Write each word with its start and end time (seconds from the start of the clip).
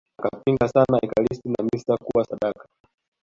Akapinga 0.19 0.67
sana 0.67 0.97
Ekaristi 1.05 1.49
na 1.49 1.61
misa 1.63 1.93
kuwa 2.05 2.23
sadaka 2.29 2.63